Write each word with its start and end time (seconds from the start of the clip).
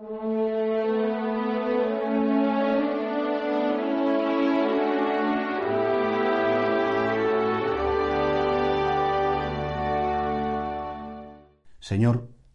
Señor, 0.00 0.16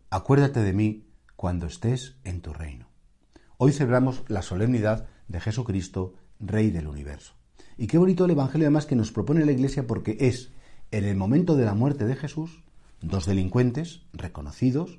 acuérdate 0.10 0.62
de 0.62 0.74
mí 0.74 1.06
cuando 1.36 1.68
estés 1.68 2.16
en 2.24 2.42
tu 2.42 2.52
reino. 2.52 2.88
Hoy 3.58 3.74
celebramos 3.74 4.24
la 4.28 4.42
solemnidad 4.42 5.08
de 5.28 5.40
Jesucristo, 5.40 6.16
Rey 6.40 6.72
del 6.72 6.88
universo. 6.88 7.36
Y 7.78 7.86
qué 7.86 8.00
bonito 8.00 8.26
el 8.26 8.32
Evangelio 8.32 8.66
además 8.66 8.88
que 8.88 8.96
nos 8.96 9.12
propone 9.12 9.46
la 9.46 9.52
Iglesia 9.52 9.86
porque 9.86 10.18
es 10.20 10.52
en 10.90 11.04
el 11.04 11.16
momento 11.16 11.56
de 11.56 11.66
la 11.66 11.76
muerte 11.76 12.06
de 12.06 12.16
Jesús, 12.16 12.64
dos 13.02 13.28
delincuentes 13.28 14.02
reconocidos, 14.14 14.98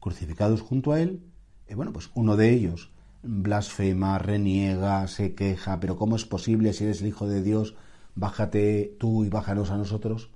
crucificados 0.00 0.62
junto 0.62 0.92
a 0.92 1.02
él, 1.02 1.30
y 1.68 1.74
bueno, 1.74 1.92
pues 1.92 2.10
uno 2.14 2.36
de 2.36 2.50
ellos 2.50 2.90
blasfema, 3.24 4.18
reniega, 4.18 5.06
se 5.08 5.34
queja, 5.34 5.80
pero 5.80 5.96
¿cómo 5.96 6.16
es 6.16 6.24
posible 6.24 6.72
si 6.72 6.84
eres 6.84 7.00
el 7.00 7.08
Hijo 7.08 7.26
de 7.26 7.42
Dios? 7.42 7.74
Bájate 8.14 8.96
tú 9.00 9.24
y 9.24 9.28
bájanos 9.28 9.70
a 9.70 9.76
nosotros. 9.76 10.30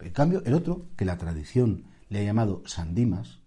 En 0.00 0.10
cambio, 0.10 0.42
el 0.44 0.54
otro, 0.54 0.86
que 0.96 1.04
la 1.04 1.16
tradición 1.16 1.84
le 2.08 2.20
ha 2.20 2.24
llamado 2.24 2.62
San 2.66 2.94
Dimas, 2.94 3.40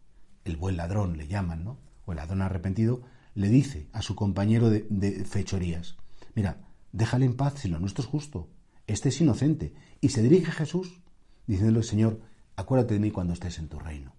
el 0.45 0.55
buen 0.55 0.77
ladrón 0.77 1.17
le 1.17 1.27
llaman, 1.27 1.63
¿no? 1.63 1.77
O 2.05 2.13
el 2.13 2.17
ladrón 2.17 2.41
arrepentido, 2.41 3.01
le 3.35 3.49
dice 3.49 3.87
a 3.91 4.01
su 4.01 4.15
compañero 4.15 4.69
de, 4.69 4.87
de 4.89 5.25
fechorías, 5.25 5.97
mira, 6.33 6.61
déjale 6.91 7.25
en 7.25 7.35
paz 7.35 7.55
si 7.57 7.67
lo 7.67 7.79
nuestro 7.79 8.03
es 8.03 8.09
justo, 8.09 8.49
este 8.87 9.09
es 9.09 9.21
inocente. 9.21 9.73
Y 9.99 10.09
se 10.09 10.23
dirige 10.23 10.49
a 10.49 10.53
Jesús 10.53 11.01
diciéndole, 11.45 11.83
Señor, 11.83 12.21
acuérdate 12.55 12.93
de 12.93 12.99
mí 13.01 13.11
cuando 13.11 13.33
estés 13.33 13.59
en 13.59 13.67
tu 13.67 13.79
reino. 13.79 14.16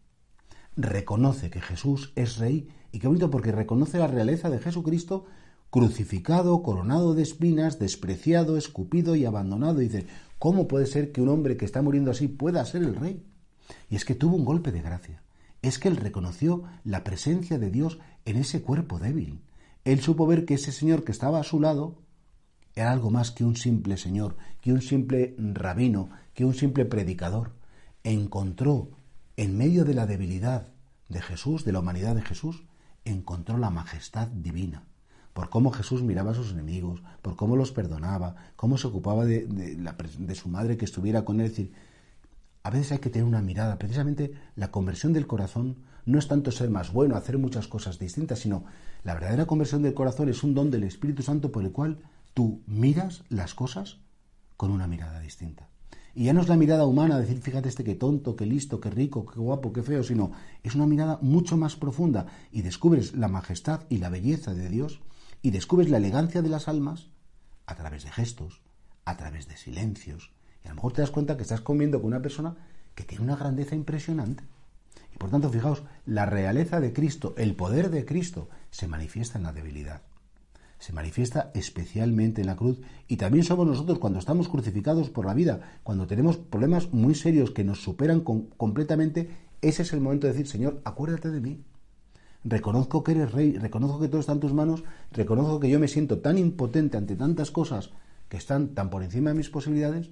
Reconoce 0.81 1.51
que 1.51 1.61
Jesús 1.61 2.13
es 2.15 2.37
rey 2.39 2.69
y 2.93 3.01
qué 3.01 3.09
bonito 3.09 3.31
porque 3.31 3.51
reconoce 3.51 3.99
la 3.99 4.07
realeza 4.07 4.49
de 4.49 4.61
Jesucristo 4.61 5.25
crucificado, 5.71 6.63
coronado 6.63 7.15
de 7.15 7.23
espinas, 7.23 7.81
despreciado, 7.81 8.57
escupido 8.57 9.17
y 9.17 9.25
abandonado. 9.25 9.83
Y 9.83 9.89
dice, 9.89 10.07
¿cómo 10.39 10.69
puede 10.69 10.87
ser 10.87 11.11
que 11.11 11.21
un 11.21 11.31
hombre 11.31 11.57
que 11.57 11.65
está 11.65 11.83
muriendo 11.83 12.13
así 12.13 12.29
pueda 12.29 12.65
ser 12.65 12.85
el 12.85 12.95
rey? 12.95 13.27
Y 13.91 13.97
es 13.97 14.05
que 14.05 14.15
tuvo 14.15 14.37
un 14.37 14.45
golpe 14.45 14.71
de 14.71 14.81
gracia. 14.81 15.21
Es 15.63 15.81
que 15.81 15.89
él 15.89 15.97
reconoció 15.97 16.63
la 16.85 17.03
presencia 17.03 17.59
de 17.59 17.71
Dios 17.73 17.99
en 18.25 18.37
ese 18.37 18.63
cuerpo 18.63 19.01
débil. 19.01 19.41
Él 19.85 19.99
supo 19.99 20.29
ver 20.29 20.45
que 20.45 20.55
ese 20.55 20.71
Señor 20.71 21.03
que 21.03 21.11
estaba 21.11 21.41
a 21.41 21.45
su 21.45 21.59
lado 21.59 21.97
era 22.77 22.93
algo 22.93 23.11
más 23.11 23.33
que 23.33 23.43
un 23.43 23.57
simple 23.57 23.97
Señor, 23.97 24.37
que 24.61 24.73
un 24.73 24.81
simple 24.81 25.35
rabino, 25.39 26.11
que 26.35 26.45
un 26.45 26.55
simple 26.55 26.85
predicador. 26.85 27.51
Encontró, 28.05 28.91
en 29.39 29.57
medio 29.57 29.85
de 29.85 29.95
la 29.95 30.07
debilidad 30.07 30.67
de 31.09 31.23
Jesús, 31.23 31.65
de 31.65 31.71
la 31.71 31.79
humanidad 31.79 32.17
de 32.17 32.23
Jesús, 32.23 32.65
encontró 33.05 33.57
la 33.57 33.71
majestad 33.71 34.27
divina. 34.27 34.83
Por 35.33 35.49
cómo 35.49 35.71
Jesús 35.71 36.03
miraba 36.03 36.33
a 36.33 36.35
sus 36.35 36.51
enemigos, 36.51 37.05
por 37.23 37.37
cómo 37.37 37.55
los 37.55 37.71
perdonaba, 37.71 38.35
cómo 38.57 38.79
se 38.79 38.89
ocupaba 38.89 39.25
de, 39.25 39.47
de 39.47 40.35
su 40.35 40.49
madre 40.49 40.77
que 40.77 40.85
estuviera 40.85 41.25
con 41.25 41.39
él. 41.39 41.47
Es 41.47 41.53
decir, 41.53 41.73
a 42.65 42.71
veces 42.71 42.91
hay 42.91 42.99
que 42.99 43.11
tener 43.11 43.29
una 43.29 43.41
mirada. 43.41 43.79
Precisamente 43.79 44.33
la 44.57 44.73
conversión 44.73 45.13
del 45.13 45.29
corazón 45.29 45.77
no 46.05 46.19
es 46.19 46.27
tanto 46.27 46.51
ser 46.51 46.69
más 46.69 46.93
bueno, 46.93 47.15
hacer 47.15 47.39
muchas 47.39 47.69
cosas 47.69 48.01
distintas, 48.01 48.41
sino 48.41 48.65
la 49.05 49.15
verdadera 49.15 49.47
conversión 49.47 49.83
del 49.83 49.95
corazón 49.95 50.29
es 50.29 50.43
un 50.43 50.55
don 50.55 50.73
del 50.73 50.83
Espíritu 50.83 51.23
Santo 51.23 51.53
por 51.53 51.63
el 51.63 51.71
cual 51.71 51.99
tú 52.35 52.61
miras 52.67 53.23
las 53.29 53.55
cosas 53.55 53.99
con 54.57 54.73
una 54.73 54.89
mirada 54.89 55.21
distinta. 55.21 55.69
Y 56.15 56.25
ya 56.25 56.33
no 56.33 56.41
es 56.41 56.49
la 56.49 56.57
mirada 56.57 56.87
humana, 56.87 57.19
decir, 57.19 57.41
fíjate 57.41 57.69
este 57.69 57.85
qué 57.85 57.95
tonto, 57.95 58.35
qué 58.35 58.47
listo, 58.47 58.81
qué 58.81 58.91
rico, 58.91 59.27
qué 59.27 59.39
guapo, 59.39 59.73
qué 59.73 59.83
feo, 59.83 60.03
sino 60.03 60.33
es 60.63 60.75
una 60.75 60.87
mirada 60.87 61.19
mucho 61.23 61.57
más 61.57 61.77
profunda 61.77 62.27
y 62.51 62.63
descubres 62.63 63.15
la 63.15 63.29
majestad 63.29 63.83
y 63.89 63.99
la 63.99 64.09
belleza 64.09 64.55
de 64.55 64.69
Dios 64.69 65.01
y 65.43 65.51
descubres 65.51 65.91
la 65.91 65.99
elegancia 65.99 66.43
de 66.43 66.49
las 66.49 66.67
almas 66.69 67.09
a 67.67 67.75
través 67.75 68.05
de 68.05 68.11
gestos, 68.11 68.63
a 69.05 69.17
través 69.17 69.47
de 69.49 69.57
silencios. 69.57 70.33
Y 70.65 70.67
a 70.67 70.71
lo 70.71 70.77
mejor 70.77 70.93
te 70.93 71.03
das 71.03 71.11
cuenta 71.11 71.37
que 71.37 71.43
estás 71.43 71.61
comiendo 71.61 72.01
con 72.01 72.09
una 72.09 72.23
persona 72.23 72.57
que 72.95 73.05
tiene 73.05 73.25
una 73.25 73.37
grandeza 73.37 73.75
impresionante. 73.75 74.45
Y 75.15 75.19
por 75.19 75.31
tanto, 75.31 75.51
fijaos, 75.51 75.85
la 76.05 76.27
realeza 76.27 76.81
de 76.81 76.93
Cristo, 76.93 77.35
el 77.37 77.55
poder 77.55 77.91
de 77.91 78.05
Cristo, 78.05 78.49
se 78.71 78.89
manifiesta 78.89 79.39
en 79.39 79.45
la 79.45 79.53
debilidad 79.53 80.03
se 80.79 80.93
manifiesta 80.93 81.51
especialmente 81.55 82.41
en 82.41 82.47
la 82.47 82.57
cruz 82.57 82.81
y 83.09 83.17
también 83.17 83.45
somos 83.45 83.67
nosotros 83.67 83.99
cuando 83.99 84.19
estamos 84.19 84.49
crucificados 84.49 85.11
por 85.11 85.27
la 85.27 85.35
vida, 85.35 85.61
cuando 85.83 86.07
tenemos 86.07 86.37
problemas 86.37 86.93
muy 86.93 87.15
serios 87.15 87.51
que 87.51 87.65
nos 87.65 87.83
superan 87.83 88.21
completamente, 88.21 89.31
ese 89.61 89.83
es 89.83 89.93
el 89.93 90.01
momento 90.01 90.27
de 90.27 90.33
decir, 90.33 90.47
Señor, 90.47 90.81
acuérdate 90.85 91.31
de 91.31 91.41
mí. 91.41 91.65
Reconozco 92.45 93.03
que 93.03 93.13
eres 93.13 93.33
rey, 93.33 93.59
reconozco 93.59 93.99
que 93.99 94.09
todo 94.09 94.21
está 94.21 94.33
en 94.33 94.41
tus 94.41 94.55
manos, 94.55 94.85
reconozco 95.11 95.59
que 95.59 95.69
yo 95.69 95.81
me 95.81 95.89
siento 95.89 96.21
tan 96.21 96.39
impotente 96.39 96.97
ante 96.97 97.17
tantas 97.17 97.51
cosas 97.51 97.91
que 98.29 98.37
están 98.37 98.75
tan 98.75 98.91
por 98.91 99.03
encima 99.03 99.31
de 99.31 99.37
mis 99.37 99.51
posibilidades, 99.51 100.11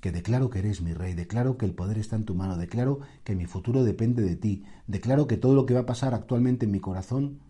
que 0.00 0.12
declaro 0.12 0.48
que 0.48 0.60
eres 0.60 0.80
mi 0.80 0.94
rey, 0.94 1.14
declaro 1.14 1.58
que 1.58 1.66
el 1.66 1.74
poder 1.74 1.98
está 1.98 2.16
en 2.16 2.24
tu 2.24 2.34
mano, 2.34 2.56
declaro 2.56 3.00
que 3.24 3.34
mi 3.34 3.46
futuro 3.46 3.84
depende 3.84 4.22
de 4.22 4.36
ti, 4.36 4.64
declaro 4.86 5.26
que 5.26 5.36
todo 5.36 5.54
lo 5.54 5.66
que 5.66 5.74
va 5.74 5.80
a 5.80 5.86
pasar 5.86 6.14
actualmente 6.14 6.64
en 6.64 6.72
mi 6.72 6.80
corazón 6.80 7.40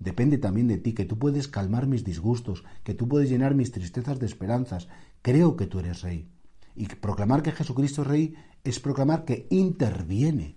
Depende 0.00 0.38
también 0.38 0.66
de 0.66 0.78
ti, 0.78 0.94
que 0.94 1.04
tú 1.04 1.18
puedes 1.18 1.46
calmar 1.46 1.86
mis 1.86 2.04
disgustos, 2.04 2.64
que 2.84 2.94
tú 2.94 3.06
puedes 3.06 3.28
llenar 3.28 3.54
mis 3.54 3.70
tristezas 3.70 4.18
de 4.18 4.24
esperanzas. 4.24 4.88
Creo 5.20 5.56
que 5.56 5.66
tú 5.66 5.78
eres 5.78 6.00
rey. 6.00 6.26
Y 6.74 6.86
proclamar 6.86 7.42
que 7.42 7.52
Jesucristo 7.52 8.00
es 8.02 8.08
rey 8.08 8.34
es 8.64 8.80
proclamar 8.80 9.26
que 9.26 9.46
interviene, 9.50 10.56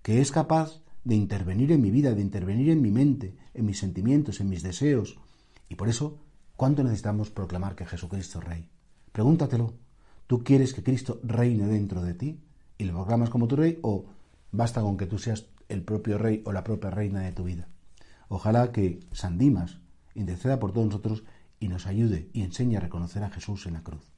que 0.00 0.22
es 0.22 0.32
capaz 0.32 0.82
de 1.04 1.16
intervenir 1.16 1.70
en 1.70 1.82
mi 1.82 1.90
vida, 1.90 2.14
de 2.14 2.22
intervenir 2.22 2.70
en 2.70 2.80
mi 2.80 2.90
mente, 2.90 3.36
en 3.52 3.66
mis 3.66 3.78
sentimientos, 3.78 4.40
en 4.40 4.48
mis 4.48 4.62
deseos. 4.62 5.18
Y 5.68 5.74
por 5.74 5.90
eso, 5.90 6.18
¿cuánto 6.56 6.82
necesitamos 6.82 7.28
proclamar 7.28 7.74
que 7.74 7.84
Jesucristo 7.84 8.38
es 8.38 8.44
rey? 8.46 8.68
Pregúntatelo. 9.12 9.74
¿Tú 10.26 10.42
quieres 10.42 10.72
que 10.72 10.82
Cristo 10.82 11.20
reine 11.24 11.66
dentro 11.66 12.02
de 12.02 12.14
ti 12.14 12.40
y 12.78 12.84
lo 12.84 12.94
proclamas 12.94 13.28
como 13.28 13.48
tu 13.48 13.56
rey 13.56 13.78
o 13.82 14.06
basta 14.50 14.80
con 14.80 14.96
que 14.96 15.04
tú 15.04 15.18
seas 15.18 15.44
el 15.68 15.82
propio 15.82 16.16
rey 16.16 16.42
o 16.46 16.52
la 16.52 16.64
propia 16.64 16.90
reina 16.90 17.20
de 17.20 17.32
tu 17.32 17.44
vida? 17.44 17.68
Ojalá 18.34 18.72
que 18.72 18.98
San 19.12 19.36
Dimas 19.36 19.80
interceda 20.14 20.58
por 20.58 20.72
todos 20.72 20.86
nosotros 20.86 21.22
y 21.60 21.68
nos 21.68 21.86
ayude 21.86 22.30
y 22.32 22.40
enseñe 22.40 22.78
a 22.78 22.80
reconocer 22.80 23.22
a 23.24 23.28
Jesús 23.28 23.66
en 23.66 23.74
la 23.74 23.82
cruz. 23.82 24.11